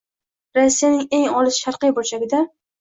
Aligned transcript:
Rossiyaning 0.57 1.05
eng 1.19 1.29
olis 1.43 1.63
sharqiy 1.69 1.97
burchagida 2.01 2.45